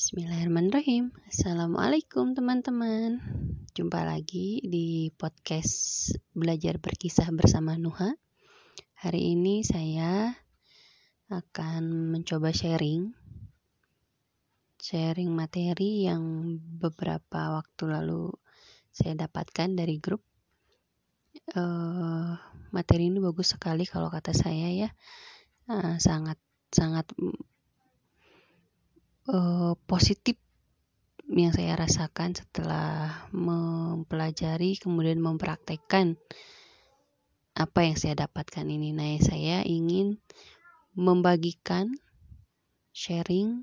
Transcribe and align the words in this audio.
Bismillahirrahmanirrahim. 0.00 1.12
Assalamualaikum 1.28 2.32
teman-teman. 2.32 3.20
Jumpa 3.76 4.08
lagi 4.08 4.64
di 4.64 5.12
podcast 5.12 6.16
belajar 6.32 6.80
berkisah 6.80 7.28
bersama 7.36 7.76
Nuha. 7.76 8.16
Hari 8.96 9.36
ini 9.36 9.60
saya 9.60 10.32
akan 11.28 12.16
mencoba 12.16 12.48
sharing 12.48 13.12
sharing 14.80 15.36
materi 15.36 16.08
yang 16.08 16.56
beberapa 16.80 17.60
waktu 17.60 17.84
lalu 17.84 18.32
saya 18.96 19.28
dapatkan 19.28 19.76
dari 19.76 20.00
grup. 20.00 20.24
Uh, 21.52 22.40
materi 22.72 23.12
ini 23.12 23.20
bagus 23.20 23.52
sekali 23.52 23.84
kalau 23.84 24.08
kata 24.08 24.32
saya 24.32 24.72
ya, 24.72 24.88
uh, 25.68 26.00
sangat 26.00 26.40
sangat 26.72 27.04
uh, 29.28 29.76
positif 29.84 30.40
yang 31.30 31.54
saya 31.54 31.78
rasakan 31.78 32.34
setelah 32.34 33.28
mempelajari 33.30 34.74
kemudian 34.80 35.22
mempraktekkan 35.22 36.18
apa 37.54 37.80
yang 37.86 37.96
saya 37.98 38.26
dapatkan 38.26 38.66
ini. 38.66 38.90
Nah, 38.96 39.20
saya 39.22 39.62
ingin 39.62 40.18
membagikan 40.96 41.92
sharing 42.90 43.62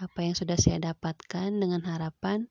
apa 0.00 0.24
yang 0.24 0.34
sudah 0.34 0.56
saya 0.56 0.80
dapatkan 0.80 1.52
dengan 1.52 1.84
harapan 1.84 2.48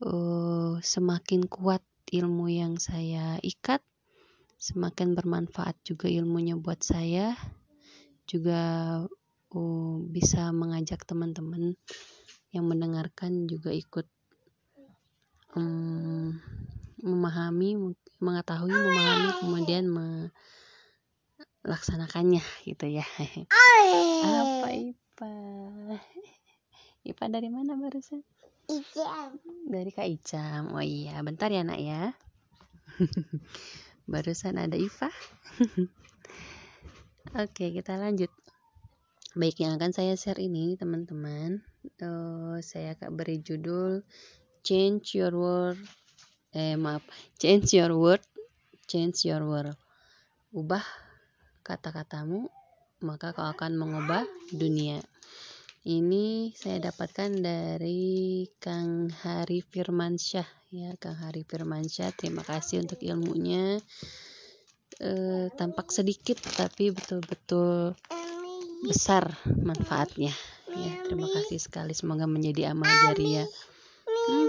uh, 0.00 0.78
semakin 0.80 1.44
kuat 1.50 1.82
ilmu 2.08 2.48
yang 2.48 2.80
saya 2.80 3.36
ikat, 3.44 3.84
semakin 4.56 5.12
bermanfaat 5.12 5.76
juga 5.84 6.08
ilmunya 6.08 6.56
buat 6.56 6.80
saya, 6.80 7.36
juga 8.24 9.04
uh, 9.54 9.96
bisa 10.08 10.50
mengajak 10.52 11.04
teman-teman 11.04 11.76
yang 12.52 12.64
mendengarkan 12.64 13.44
juga 13.48 13.72
ikut 13.72 14.08
um, 15.56 16.36
memahami, 16.98 17.94
mengetahui, 18.18 18.72
memahami, 18.72 19.30
kemudian 19.40 19.84
melaksanakannya 21.62 22.42
gitu 22.64 22.86
ya. 22.88 23.06
Apa 24.24 24.68
Ipa? 24.72 25.34
Ipa 27.06 27.24
dari 27.30 27.48
mana 27.52 27.76
barusan? 27.78 28.24
Icam. 28.68 29.40
Dari 29.64 29.88
Kak 29.88 30.08
Icam. 30.08 30.76
Oh 30.76 30.84
iya, 30.84 31.16
bentar 31.24 31.48
ya 31.48 31.64
nak 31.64 31.80
ya. 31.80 32.12
barusan 34.12 34.60
ada 34.60 34.76
Iva. 34.76 35.08
Oke, 37.44 37.72
kita 37.72 38.00
lanjut. 38.00 38.32
Baik, 39.38 39.62
yang 39.62 39.78
akan 39.78 39.94
saya 39.94 40.18
share 40.18 40.42
ini 40.42 40.74
teman-teman, 40.74 41.62
uh, 42.02 42.58
saya 42.58 42.98
akan 42.98 43.14
beri 43.14 43.38
judul 43.38 44.02
Change 44.66 45.14
Your 45.14 45.30
World. 45.30 45.78
Eh 46.50 46.74
maaf, 46.74 47.06
Change 47.38 47.78
Your 47.78 47.94
World, 47.94 48.26
Change 48.90 49.30
Your 49.30 49.46
World. 49.46 49.78
Ubah 50.50 50.82
kata-katamu, 51.62 52.50
maka 53.06 53.30
kau 53.30 53.46
akan 53.46 53.78
mengubah 53.78 54.26
dunia. 54.50 54.98
Ini 55.86 56.50
saya 56.58 56.90
dapatkan 56.90 57.38
dari 57.38 58.42
Kang 58.58 59.06
Hari 59.06 59.62
Firmansyah 59.62 60.74
ya, 60.74 60.98
Kang 60.98 61.14
Hari 61.14 61.46
Firmansyah. 61.46 62.10
Terima 62.18 62.42
kasih 62.42 62.82
untuk 62.82 62.98
ilmunya. 63.06 63.78
Uh, 64.98 65.46
tampak 65.54 65.94
sedikit 65.94 66.42
tapi 66.58 66.90
betul-betul 66.90 67.94
besar 68.82 69.34
manfaatnya. 69.46 70.30
Ya 70.68 70.92
terima 71.06 71.26
kasih 71.32 71.58
sekali. 71.58 71.96
Semoga 71.96 72.28
menjadi 72.28 72.70
amal 72.76 72.88
jariah. 73.08 73.48
Hmm, 74.06 74.48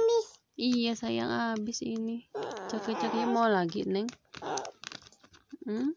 iya 0.59 0.93
sayang 0.93 1.31
habis 1.31 1.81
ini. 1.81 2.27
Coklat-coklatnya 2.69 3.25
mau 3.25 3.47
lagi 3.49 3.87
neng. 3.87 4.09
Hmm, 5.65 5.95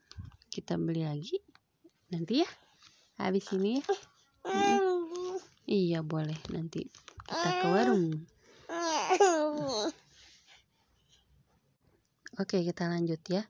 kita 0.48 0.78
beli 0.78 1.04
lagi. 1.04 1.42
Nanti 2.08 2.40
ya. 2.40 2.48
Habis 3.20 3.52
ini 3.56 3.80
ya. 3.80 3.84
Hmm, 4.46 5.36
iya 5.68 5.98
boleh. 6.00 6.38
Nanti 6.54 6.88
kita 7.28 7.50
ke 7.60 7.66
warung. 7.68 8.24
Oke 12.40 12.64
kita 12.64 12.88
lanjut 12.88 13.20
ya. 13.28 13.44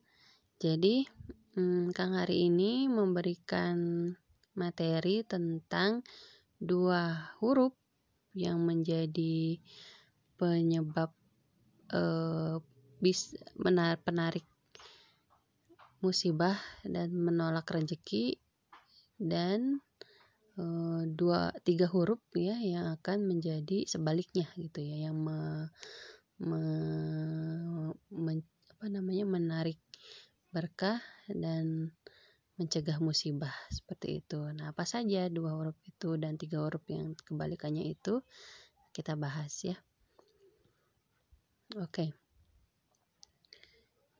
Jadi 0.59 1.06
hmm, 1.54 1.94
Kang 1.94 2.19
hari 2.19 2.50
ini 2.50 2.91
memberikan 2.91 4.10
materi 4.54 5.24
tentang 5.24 6.04
dua 6.62 7.34
huruf 7.40 7.74
yang 8.32 8.62
menjadi 8.64 9.58
penyebab 10.40 11.12
eh, 11.92 12.56
bis 13.02 13.34
menar 13.58 13.98
penarik 13.98 14.46
musibah 16.02 16.58
dan 16.82 17.14
menolak 17.14 17.66
rezeki 17.70 18.38
dan 19.18 19.78
eh, 20.58 21.02
dua 21.06 21.54
tiga 21.62 21.86
huruf 21.91 22.22
ya 22.34 22.58
yang 22.58 22.91
akan 22.98 23.26
menjadi 23.26 23.86
sebaliknya 23.86 24.46
gitu 24.58 24.82
ya 24.82 25.10
yang 25.10 25.16
me, 25.18 25.70
me, 26.42 26.62
me, 28.10 28.32
apa 28.74 28.86
namanya 28.91 29.24
menarik 29.28 29.78
berkah 30.52 30.98
dan 31.30 31.94
mencegah 32.62 33.02
musibah 33.02 33.50
seperti 33.74 34.22
itu. 34.22 34.38
Nah, 34.54 34.70
apa 34.70 34.86
saja 34.86 35.26
dua 35.26 35.58
huruf 35.58 35.74
itu 35.82 36.14
dan 36.14 36.38
tiga 36.38 36.62
huruf 36.62 36.86
yang 36.86 37.18
kebalikannya 37.26 37.90
itu 37.90 38.22
kita 38.94 39.18
bahas 39.18 39.50
ya. 39.66 39.74
Oke. 41.74 42.14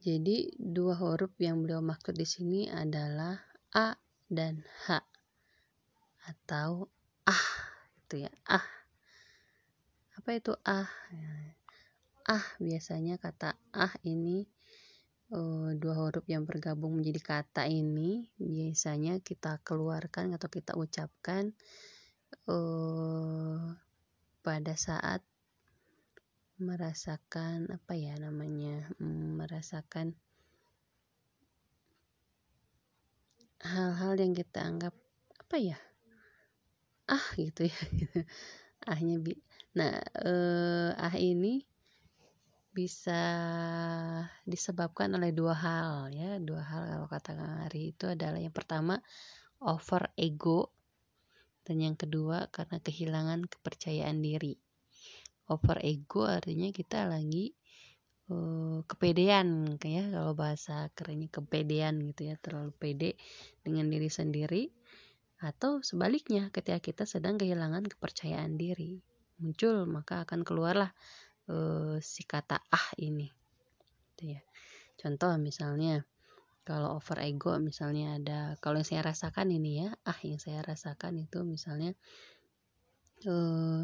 Jadi 0.03 0.59
dua 0.59 0.99
huruf 0.99 1.31
yang 1.39 1.63
beliau 1.63 1.79
maksud 1.79 2.19
di 2.19 2.27
sini 2.27 2.67
adalah 2.67 3.39
a 3.71 3.95
dan 4.27 4.67
h 4.91 4.99
atau 6.27 6.91
ah 7.23 7.47
itu 8.03 8.27
ya 8.27 8.33
ah. 8.51 8.67
Apa 10.19 10.35
itu 10.35 10.59
ah? 10.67 10.91
Ah 12.27 12.47
biasanya 12.59 13.23
kata 13.23 13.55
ah 13.71 13.95
ini 14.03 14.43
uh, 15.33 15.73
dua 15.75 15.95
huruf 15.97 16.25
yang 16.29 16.45
bergabung 16.45 17.01
menjadi 17.01 17.21
kata 17.21 17.65
ini 17.67 18.29
biasanya 18.37 19.19
kita 19.25 19.59
keluarkan 19.65 20.37
atau 20.37 20.49
kita 20.53 20.77
ucapkan 20.77 21.57
uh, 22.47 23.73
pada 24.45 24.75
saat 24.77 25.25
merasakan 26.63 27.67
apa 27.75 27.99
ya 27.99 28.15
namanya 28.23 28.87
hmm, 29.03 29.43
merasakan 29.43 30.15
hal-hal 33.63 34.15
yang 34.15 34.35
kita 34.35 34.63
anggap 34.63 34.95
apa 35.39 35.57
ya 35.59 35.79
ah 37.11 37.27
gitu 37.35 37.67
ya. 37.67 37.79
Ahnya 38.93 39.19
bi 39.19 39.39
nah 39.73 39.95
eh, 40.21 40.91
ah 40.93 41.15
ini 41.17 41.65
bisa 42.73 43.21
disebabkan 44.49 45.13
oleh 45.21 45.31
dua 45.37 45.53
hal 45.53 46.09
ya. 46.11 46.41
Dua 46.41 46.65
hal 46.65 46.89
kalau 46.89 47.09
kata 47.09 47.37
Kang 47.37 47.57
Ari 47.69 47.93
itu 47.93 48.09
adalah 48.09 48.41
yang 48.41 48.53
pertama 48.53 48.97
over 49.61 50.11
ego 50.17 50.73
dan 51.63 51.79
yang 51.79 51.95
kedua 51.95 52.49
karena 52.49 52.81
kehilangan 52.81 53.45
kepercayaan 53.47 54.19
diri. 54.25 54.57
Over 55.53 55.85
ego 55.85 56.25
artinya 56.25 56.73
kita 56.73 57.05
lagi 57.05 57.53
uh, 58.33 58.81
kepedean 58.89 59.77
kayak 59.77 60.17
kalau 60.17 60.33
bahasa 60.33 60.89
kerennya 60.97 61.29
kepedean 61.29 62.01
gitu 62.09 62.33
ya 62.33 62.41
terlalu 62.41 62.73
pede 62.73 63.21
dengan 63.61 63.93
diri 63.93 64.09
sendiri 64.09 64.63
atau 65.43 65.83
sebaliknya 65.83 66.49
ketika 66.55 66.79
kita 66.79 67.05
sedang 67.05 67.35
kehilangan 67.35 67.83
kepercayaan 67.91 68.55
diri 68.55 69.03
muncul 69.43 69.91
maka 69.91 70.23
akan 70.23 70.47
keluarlah 70.47 70.95
uh, 71.53 71.97
si 72.01 72.25
kata 72.25 72.65
ah 72.73 72.89
ini. 72.97 73.29
Gitu 74.17 74.39
ya. 74.39 74.41
Contoh 74.97 75.37
misalnya 75.37 76.09
kalau 76.63 76.95
over 76.97 77.19
ego 77.27 77.59
misalnya 77.59 78.23
ada 78.23 78.39
kalau 78.63 78.79
yang 78.79 78.87
saya 78.87 79.03
rasakan 79.03 79.51
ini 79.51 79.83
ya 79.83 79.89
ah 80.07 80.19
yang 80.23 80.39
saya 80.39 80.63
rasakan 80.63 81.19
itu 81.27 81.43
misalnya 81.43 81.91
uh, 83.27 83.83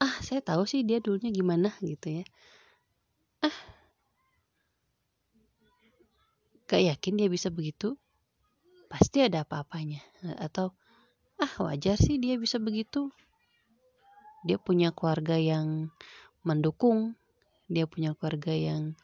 ah 0.00 0.14
saya 0.24 0.40
tahu 0.40 0.64
sih 0.64 0.88
dia 0.88 1.04
dulunya 1.04 1.28
gimana 1.28 1.70
gitu 1.84 2.22
ya. 2.22 2.24
Ah. 3.44 3.58
Gak 6.68 6.84
yakin 6.84 7.14
dia 7.16 7.28
bisa 7.32 7.48
begitu? 7.48 7.96
Pasti 8.88 9.20
ada 9.20 9.44
apa-apanya. 9.44 10.00
Atau 10.40 10.72
ah 11.38 11.52
wajar 11.60 12.00
sih 12.00 12.16
dia 12.16 12.40
bisa 12.40 12.56
begitu 12.56 13.12
dia 14.46 14.58
punya 14.60 14.94
keluarga 14.94 15.34
yang 15.34 15.90
mendukung 16.46 17.18
dia 17.68 17.84
punya 17.84 18.16
keluarga 18.16 18.56
yang 18.56 18.96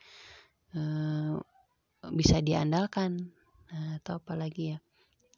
uh, 0.73 1.37
bisa 2.13 2.41
diandalkan 2.41 3.33
nah, 3.69 4.01
atau 4.01 4.17
apalagi 4.21 4.77
ya 4.77 4.79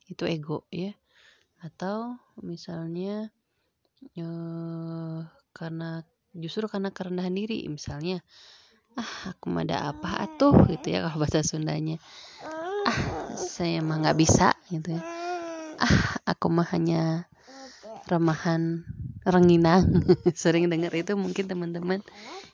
itu 0.07 0.23
ego 0.23 0.63
ya. 0.71 0.95
Atau 1.59 2.15
misalnya 2.39 3.27
eh, 4.15 5.19
karena 5.51 6.05
justru 6.31 6.69
karena 6.71 6.93
kerendahan 6.93 7.33
diri 7.33 7.65
misalnya 7.67 8.21
ah 8.97 9.33
aku 9.33 9.53
mah 9.53 9.61
ada 9.61 9.93
apa 9.93 10.25
atuh 10.25 10.65
gitu 10.73 10.89
ya 10.89 11.05
kalau 11.05 11.21
bahasa 11.21 11.45
Sundanya. 11.45 12.01
Ah 12.87 13.35
saya 13.37 13.83
mah 13.83 14.01
nggak 14.01 14.17
bisa 14.17 14.55
gitu 14.71 14.95
ya. 14.95 15.03
Ah 15.77 16.17
aku 16.25 16.49
mah 16.49 16.65
hanya 16.73 17.29
remahan 18.07 18.87
renginang 19.27 19.83
sering 20.43 20.65
dengar 20.71 20.93
itu 20.95 21.13
mungkin 21.19 21.45
teman-teman 21.51 21.99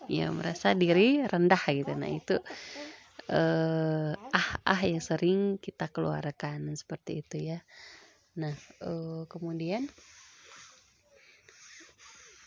ya 0.10 0.28
merasa 0.34 0.74
diri 0.74 1.22
rendah 1.24 1.64
gitu. 1.70 1.92
Nah 1.96 2.10
itu 2.12 2.36
eh, 3.30 4.12
ah 4.18 4.50
ah 4.66 4.82
yang 4.84 5.04
sering 5.04 5.62
kita 5.62 5.86
keluarkan 5.94 6.74
seperti 6.82 7.12
itu 7.22 7.38
ya. 7.56 7.60
Nah 8.42 8.54
eh, 8.84 9.24
kemudian 9.30 9.86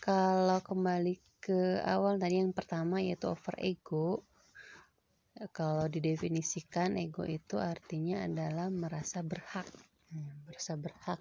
kalau 0.03 0.59
kembali 0.63 1.15
ke 1.43 1.79
awal 1.83 2.19
tadi 2.19 2.43
yang 2.43 2.51
pertama 2.51 2.99
yaitu 2.99 3.31
over 3.31 3.55
ego. 3.63 4.23
Kalau 5.53 5.85
didefinisikan 5.85 6.97
ego 6.97 7.21
itu 7.21 7.61
artinya 7.61 8.25
adalah 8.25 8.73
merasa 8.73 9.21
berhak. 9.21 9.69
Hmm, 10.09 10.49
merasa 10.49 10.73
berhak 10.79 11.19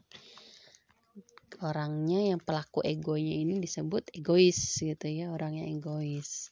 orangnya 1.63 2.35
yang 2.35 2.41
pelaku 2.43 2.83
egonya 2.83 3.35
ini 3.39 3.63
disebut 3.63 4.11
egois 4.13 4.59
gitu 4.83 5.07
ya 5.07 5.31
orang 5.33 5.59
yang 5.59 5.69
egois 5.79 6.51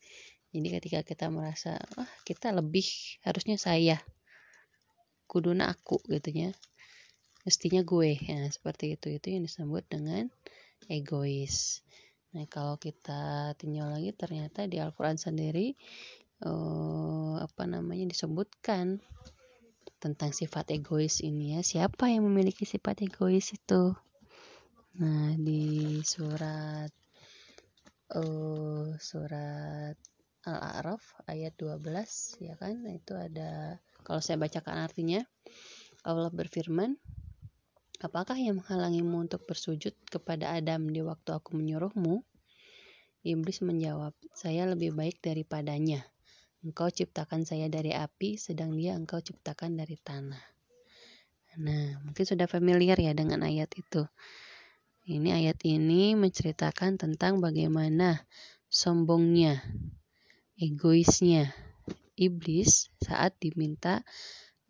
jadi 0.55 0.79
ketika 0.81 1.01
kita 1.03 1.27
merasa 1.29 1.77
ah 1.99 2.11
kita 2.23 2.55
lebih 2.55 2.87
harusnya 3.27 3.59
saya 3.59 3.99
kuduna 5.27 5.71
aku 5.73 5.99
gitu 6.07 6.31
ya 6.31 6.51
mestinya 7.43 7.83
gue 7.83 8.17
ya 8.17 8.49
seperti 8.49 8.97
itu 8.97 9.19
itu 9.19 9.27
yang 9.35 9.43
disebut 9.45 9.85
dengan 9.91 10.31
egois 10.87 11.85
Nah, 12.35 12.51
kalau 12.51 12.75
kita 12.83 13.55
tinjau 13.55 13.87
lagi 13.87 14.11
ternyata 14.11 14.67
di 14.67 14.83
Al-Qur'an 14.83 15.15
sendiri 15.15 15.79
eh, 16.43 17.35
apa 17.39 17.63
namanya 17.71 18.11
disebutkan 18.11 18.99
tentang 20.03 20.35
sifat 20.35 20.75
egois 20.75 21.23
ini 21.23 21.55
ya. 21.55 21.61
Siapa 21.63 22.11
yang 22.11 22.27
memiliki 22.27 22.67
sifat 22.67 23.07
egois 23.07 23.55
itu? 23.55 23.95
Nah, 24.95 25.35
di 25.35 25.99
surat 26.07 26.93
eh, 28.15 28.87
surat 29.01 29.97
Al-A'raf 30.45 31.25
ayat 31.27 31.57
12 31.59 32.39
ya 32.45 32.55
kan? 32.61 32.79
Itu 32.91 33.19
ada 33.19 33.81
kalau 34.05 34.21
saya 34.21 34.39
bacakan 34.39 34.87
artinya 34.87 35.21
Allah 36.05 36.31
berfirman 36.31 36.95
Apakah 38.05 38.37
yang 38.37 38.61
menghalangimu 38.61 39.25
untuk 39.25 39.49
bersujud 39.49 39.97
kepada 40.13 40.53
Adam 40.53 40.93
di 40.93 41.01
waktu 41.01 41.31
aku 41.41 41.57
menyuruhmu? 41.57 42.21
Iblis 43.25 43.65
menjawab, 43.65 44.13
saya 44.37 44.69
lebih 44.69 44.93
baik 44.93 45.25
daripadanya. 45.25 46.05
Engkau 46.61 46.93
ciptakan 46.93 47.49
saya 47.49 47.73
dari 47.73 47.97
api, 47.97 48.37
sedang 48.37 48.77
dia 48.77 48.93
engkau 48.93 49.25
ciptakan 49.25 49.81
dari 49.81 49.97
tanah. 49.97 50.45
Nah, 51.65 52.05
mungkin 52.05 52.29
sudah 52.29 52.45
familiar 52.45 53.01
ya 53.01 53.17
dengan 53.17 53.41
ayat 53.41 53.73
itu. 53.73 54.05
Ini 55.05 55.37
ayat 55.37 55.61
ini 55.69 56.17
menceritakan 56.17 56.97
tentang 56.97 57.37
bagaimana 57.45 58.25
sombongnya, 58.73 59.61
egoisnya 60.57 61.53
iblis 62.17 62.89
saat 63.05 63.37
diminta 63.37 64.01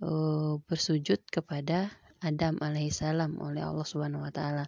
uh, 0.02 0.58
bersujud 0.66 1.22
kepada 1.30 1.94
Adam 2.18 2.58
alaihissalam 2.58 3.38
oleh 3.38 3.62
Allah 3.62 3.86
Subhanahu 3.86 4.26
wa 4.26 4.32
taala. 4.32 4.64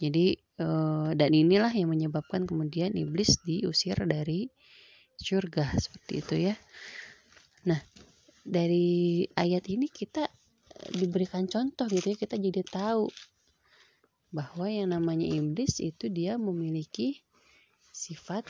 Jadi 0.00 0.32
eh, 0.32 1.10
dan 1.12 1.30
inilah 1.36 1.68
yang 1.76 1.92
menyebabkan 1.92 2.48
kemudian 2.48 2.96
iblis 2.96 3.36
diusir 3.44 4.00
dari 4.08 4.48
surga 5.20 5.76
seperti 5.76 6.12
itu 6.24 6.34
ya. 6.48 6.54
Nah, 7.68 7.76
dari 8.40 9.28
ayat 9.36 9.68
ini 9.68 9.92
kita 9.92 10.24
diberikan 10.96 11.44
contoh 11.44 11.84
gitu 11.92 12.16
ya, 12.16 12.16
kita 12.16 12.40
jadi 12.40 12.64
tahu 12.64 13.12
bahwa 14.30 14.66
yang 14.70 14.94
namanya 14.94 15.26
iblis 15.26 15.82
itu 15.82 16.06
dia 16.10 16.38
memiliki 16.38 17.22
sifat 17.90 18.46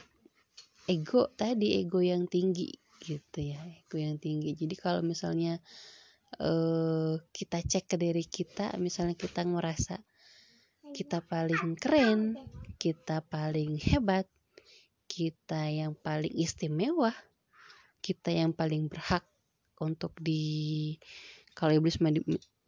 ego 0.84 1.32
tadi, 1.34 1.80
ego 1.80 2.04
yang 2.04 2.28
tinggi 2.28 2.72
gitu 3.00 3.56
ya, 3.56 3.60
ego 3.64 3.96
yang 3.96 4.20
tinggi. 4.20 4.52
Jadi 4.52 4.74
kalau 4.76 5.00
misalnya 5.00 5.56
uh, 6.38 7.18
kita 7.34 7.58
cek 7.58 7.90
ke 7.90 7.96
diri 7.98 8.22
kita 8.22 8.78
misalnya 8.78 9.18
kita 9.18 9.42
ngerasa 9.42 9.98
kita 10.94 11.22
paling 11.22 11.74
keren 11.74 12.38
kita 12.78 13.22
paling 13.26 13.78
hebat 13.78 14.26
kita 15.10 15.66
yang 15.66 15.98
paling 15.98 16.30
istimewa 16.34 17.10
kita 18.00 18.30
yang 18.30 18.54
paling 18.54 18.86
berhak 18.86 19.26
untuk 19.82 20.14
di 20.22 20.96
kalau 21.56 21.74
iblis 21.74 21.98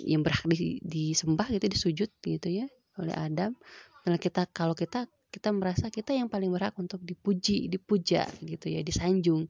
yang 0.03 0.23
berhak 0.27 0.45
di, 0.51 0.83
disembah 0.83 1.47
gitu 1.55 1.67
disujud 1.71 2.11
gitu 2.19 2.49
ya 2.51 2.67
oleh 2.99 3.15
Adam. 3.17 3.57
Dan 4.03 4.19
kita 4.19 4.51
kalau 4.51 4.75
kita 4.75 5.07
kita 5.33 5.49
merasa 5.49 5.89
kita 5.89 6.13
yang 6.13 6.29
paling 6.29 6.53
berhak 6.53 6.77
untuk 6.77 7.01
dipuji 7.01 7.73
dipuja 7.73 8.29
gitu 8.45 8.69
ya 8.69 8.85
disanjung. 8.85 9.49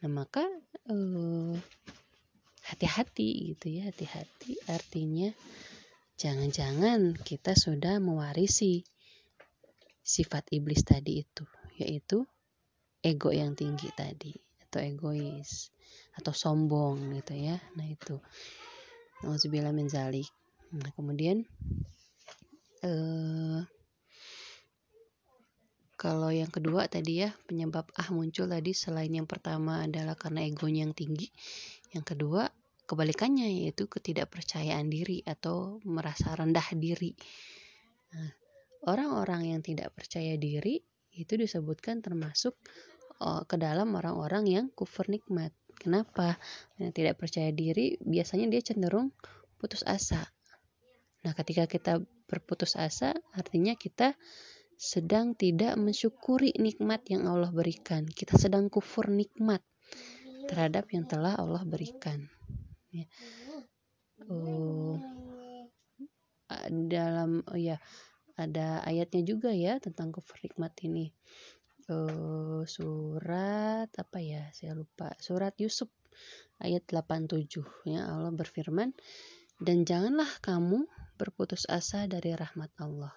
Nah 0.00 0.10
maka 0.10 0.46
uh, 0.88 1.52
hati-hati 2.64 3.52
gitu 3.52 3.66
ya 3.68 3.92
hati-hati. 3.92 4.56
Artinya 4.72 5.28
jangan-jangan 6.16 7.12
kita 7.20 7.52
sudah 7.52 8.00
mewarisi 8.00 8.88
sifat 10.02 10.48
iblis 10.50 10.82
tadi 10.82 11.22
itu 11.22 11.44
yaitu 11.76 12.24
ego 13.04 13.30
yang 13.34 13.52
tinggi 13.52 13.92
tadi 13.92 14.32
atau 14.64 14.80
egois 14.80 15.68
atau 16.16 16.32
sombong 16.32 17.20
gitu 17.20 17.36
ya. 17.36 17.60
Nah 17.76 17.84
itu. 17.84 18.16
Nah 20.72 20.90
kemudian 20.96 21.44
eh, 22.82 23.60
kalau 25.98 26.30
yang 26.34 26.50
kedua 26.50 26.90
tadi 26.90 27.22
ya 27.22 27.30
penyebab 27.46 27.86
ah 27.94 28.10
muncul 28.10 28.50
tadi 28.50 28.74
selain 28.74 29.14
yang 29.14 29.30
pertama 29.30 29.86
adalah 29.86 30.18
karena 30.18 30.42
egonya 30.42 30.82
yang 30.82 30.94
tinggi 30.94 31.30
yang 31.94 32.02
kedua 32.02 32.50
kebalikannya 32.92 33.48
yaitu 33.62 33.86
ketidakpercayaan 33.86 34.90
diri 34.90 35.22
atau 35.24 35.80
merasa 35.86 36.34
rendah 36.34 36.66
diri. 36.76 37.14
Nah, 38.12 38.30
orang-orang 38.84 39.54
yang 39.54 39.60
tidak 39.64 39.94
percaya 39.96 40.36
diri 40.36 40.82
itu 41.16 41.32
disebutkan 41.36 42.04
termasuk 42.04 42.52
uh, 43.24 43.48
ke 43.48 43.56
dalam 43.56 43.96
orang-orang 43.96 44.44
yang 44.44 44.66
kufur 44.72 45.08
nikmat. 45.08 45.56
Kenapa? 45.72 46.36
Yang 46.76 46.92
tidak 47.00 47.14
percaya 47.16 47.48
diri 47.48 47.96
biasanya 48.04 48.52
dia 48.52 48.60
cenderung 48.60 49.08
putus 49.56 49.86
asa. 49.88 50.20
Nah, 51.24 51.32
ketika 51.32 51.64
kita 51.70 52.02
berputus 52.32 52.80
asa, 52.80 53.12
artinya 53.36 53.76
kita 53.76 54.16
sedang 54.80 55.36
tidak 55.36 55.76
mensyukuri 55.76 56.56
nikmat 56.56 57.04
yang 57.12 57.28
Allah 57.28 57.52
berikan. 57.52 58.08
Kita 58.08 58.40
sedang 58.40 58.72
kufur 58.72 59.12
nikmat 59.12 59.60
terhadap 60.48 60.88
yang 60.90 61.04
telah 61.04 61.36
Allah 61.36 61.62
berikan 61.68 62.24
ya. 62.90 63.04
Uh, 64.26 64.96
dalam 66.88 67.42
oh 67.48 67.58
ya 67.58 67.76
ada 68.38 68.80
ayatnya 68.86 69.22
juga 69.22 69.52
ya 69.52 69.76
tentang 69.78 70.10
kufur 70.10 70.40
nikmat 70.40 70.72
ini. 70.88 71.12
Uh, 71.86 72.64
surat 72.64 73.92
apa 73.92 74.18
ya? 74.18 74.48
Saya 74.56 74.72
lupa. 74.72 75.12
Surat 75.20 75.52
Yusuf 75.60 75.92
ayat 76.62 76.86
87 76.86 77.90
ya 77.90 78.06
Allah 78.06 78.30
berfirman 78.30 78.94
dan 79.58 79.82
janganlah 79.82 80.28
kamu 80.42 80.86
berputus 81.16 81.68
asa 81.68 82.08
dari 82.08 82.32
rahmat 82.32 82.72
Allah. 82.80 83.14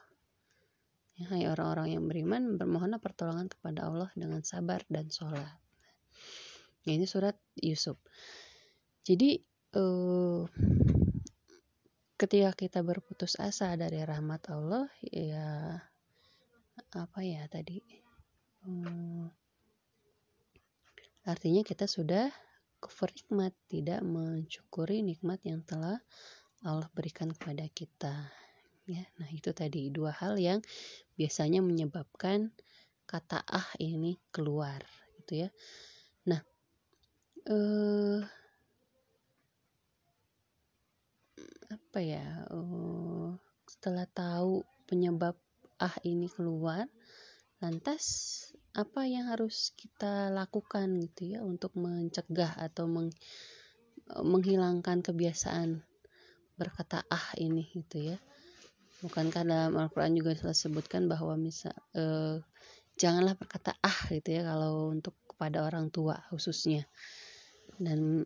Ya, 1.16 1.32
hai 1.32 1.48
orang-orang 1.48 1.96
yang 1.96 2.04
beriman, 2.12 2.60
bermohonlah 2.60 3.00
pertolongan 3.00 3.48
kepada 3.48 3.88
Allah 3.88 4.12
dengan 4.20 4.44
sabar 4.44 4.84
dan 4.92 5.08
sholat. 5.08 5.48
Ya, 6.84 7.00
ini 7.00 7.08
surat 7.08 7.40
Yusuf. 7.56 7.96
Jadi 9.08 9.40
uh, 9.80 10.44
ketika 12.16 12.52
kita 12.56 12.80
berputus 12.80 13.36
asa 13.36 13.75
dari 13.75 14.00
rahmat 14.00 14.48
Allah 14.48 14.88
ya 15.04 15.75
apa 16.96 17.20
ya 17.20 17.44
tadi 17.52 17.84
um, 18.64 19.28
artinya 21.28 21.60
kita 21.68 21.92
sudah 21.92 22.32
kufur 22.80 23.12
nikmat 23.12 23.52
tidak 23.68 24.00
mensyukuri 24.00 25.04
nikmat 25.04 25.44
yang 25.44 25.60
telah 25.68 26.00
Allah 26.66 26.90
berikan 26.98 27.30
kepada 27.30 27.70
kita 27.70 28.14
ya. 28.90 29.06
Nah 29.22 29.30
itu 29.30 29.54
tadi 29.54 29.94
dua 29.94 30.10
hal 30.14 30.42
yang 30.42 30.66
biasanya 31.14 31.62
menyebabkan 31.62 32.50
kata 33.06 33.46
ah 33.46 33.70
ini 33.78 34.18
keluar 34.34 34.82
gitu 35.22 35.46
ya. 35.46 35.50
Nah 36.26 36.42
eh 37.46 38.22
apa 41.70 42.00
ya 42.02 42.26
uh, 42.50 43.38
setelah 43.70 44.10
tahu 44.10 44.66
penyebab 44.90 45.38
ah 45.78 45.96
ini 46.02 46.26
keluar 46.30 46.90
lantas 47.64 48.04
apa 48.76 49.08
yang 49.08 49.32
harus 49.32 49.72
kita 49.80 50.28
lakukan 50.34 51.00
gitu 51.00 51.38
ya 51.38 51.40
untuk 51.40 51.72
mencegah 51.80 52.52
atau 52.60 52.90
meng, 52.92 53.16
menghilangkan 54.20 55.00
kebiasaan 55.00 55.80
berkata 56.56 57.04
ah 57.12 57.28
ini 57.38 57.68
gitu 57.72 58.16
ya 58.16 58.18
bukankah 59.04 59.44
dalam 59.44 59.76
Al-Quran 59.76 60.16
juga 60.18 60.34
telah 60.40 60.56
sebutkan 60.56 61.06
bahwa 61.12 61.36
misal 61.36 61.76
eh, 61.94 62.40
janganlah 62.96 63.36
berkata 63.36 63.76
ah 63.84 64.00
gitu 64.12 64.32
ya 64.32 64.42
kalau 64.48 64.90
untuk 64.92 65.16
kepada 65.28 65.68
orang 65.68 65.92
tua 65.92 66.16
khususnya 66.32 66.88
dan 67.76 68.24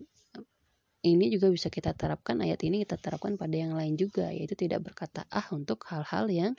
ini 1.00 1.32
juga 1.32 1.48
bisa 1.48 1.72
kita 1.72 1.96
terapkan 1.96 2.44
ayat 2.44 2.60
ini 2.68 2.84
kita 2.84 3.00
terapkan 3.00 3.40
pada 3.40 3.56
yang 3.56 3.74
lain 3.74 3.96
juga 3.96 4.30
yaitu 4.30 4.54
tidak 4.54 4.84
berkata 4.84 5.24
ah 5.32 5.48
untuk 5.56 5.88
hal-hal 5.88 6.28
yang 6.28 6.54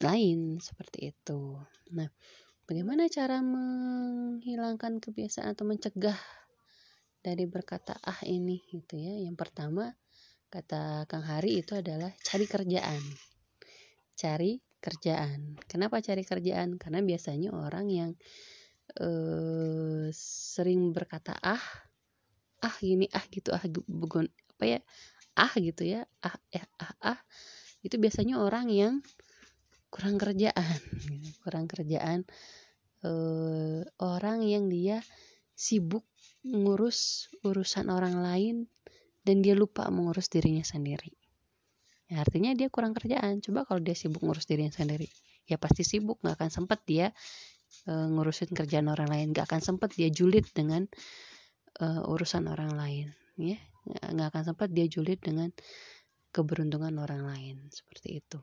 lain 0.00 0.58
seperti 0.58 1.12
itu. 1.12 1.60
Nah, 1.92 2.08
bagaimana 2.64 3.06
cara 3.12 3.44
menghilangkan 3.44 4.98
kebiasaan 4.98 5.52
atau 5.52 5.68
mencegah 5.68 6.16
dari 7.20 7.44
berkata 7.44 8.00
ah 8.00 8.18
ini 8.24 8.64
gitu 8.72 8.96
ya. 8.96 9.20
Yang 9.20 9.36
pertama 9.36 9.92
kata 10.50 11.06
Kang 11.06 11.22
Hari 11.24 11.62
itu 11.62 11.78
adalah 11.78 12.10
cari 12.26 12.44
kerjaan. 12.50 13.02
Cari 14.18 14.58
kerjaan. 14.82 15.56
Kenapa 15.70 16.02
cari 16.02 16.26
kerjaan? 16.26 16.76
Karena 16.76 17.00
biasanya 17.06 17.54
orang 17.54 17.86
yang 17.86 18.10
eh, 18.98 20.10
sering 20.14 20.90
berkata 20.90 21.38
ah 21.38 21.62
ah 22.60 22.74
gini 22.82 23.06
ah 23.14 23.24
gitu 23.30 23.54
ah 23.54 23.62
bukan 23.86 24.26
apa 24.56 24.64
ya 24.66 24.80
ah 25.38 25.52
gitu 25.56 25.86
ya 25.86 26.04
ah 26.20 26.36
eh 26.52 26.66
ah 26.82 26.94
ah 27.14 27.20
itu 27.80 27.96
biasanya 27.96 28.42
orang 28.42 28.68
yang 28.68 28.94
kurang 29.88 30.20
kerjaan 30.20 30.78
kurang 31.42 31.64
kerjaan 31.70 32.26
eh, 33.06 33.80
orang 34.02 34.44
yang 34.44 34.68
dia 34.68 35.00
sibuk 35.56 36.04
ngurus 36.44 37.30
urusan 37.44 37.88
orang 37.88 38.20
lain 38.20 38.56
dan 39.24 39.44
dia 39.44 39.52
lupa 39.52 39.88
mengurus 39.92 40.32
dirinya 40.32 40.64
sendiri. 40.64 41.12
Ya, 42.10 42.26
artinya 42.26 42.50
dia 42.58 42.66
kurang 42.72 42.96
kerjaan. 42.96 43.38
Coba 43.38 43.62
kalau 43.68 43.78
dia 43.78 43.94
sibuk 43.94 44.24
ngurus 44.24 44.48
dirinya 44.50 44.74
sendiri 44.74 45.06
ya 45.50 45.58
pasti 45.58 45.82
sibuk. 45.82 46.22
Nggak 46.22 46.38
akan 46.38 46.50
sempat 46.50 46.86
dia 46.86 47.10
e, 47.86 47.92
ngurusin 47.92 48.54
kerjaan 48.54 48.86
orang 48.86 49.10
lain. 49.10 49.26
Nggak 49.34 49.50
akan 49.50 49.60
sempat 49.62 49.90
dia 49.98 50.06
julid 50.10 50.46
dengan 50.54 50.86
uh, 51.82 52.06
urusan 52.06 52.46
orang 52.46 52.74
lain 52.78 53.06
ya. 53.38 53.58
Nggak 53.86 54.28
akan 54.30 54.42
sempat 54.54 54.68
dia 54.70 54.86
julid 54.86 55.18
dengan 55.18 55.50
keberuntungan 56.30 56.94
orang 57.02 57.26
lain. 57.26 57.56
Seperti 57.74 58.22
itu. 58.22 58.38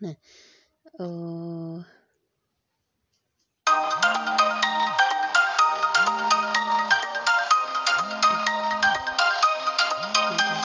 Nah 0.00 0.16
uh, 1.00 1.76